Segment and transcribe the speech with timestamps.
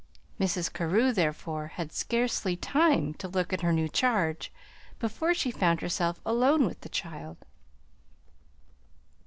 [0.39, 0.73] Mrs.
[0.73, 4.51] Carew, therefore, had scarcely time to look at her new charge
[4.97, 7.37] before she found herself alone with the child.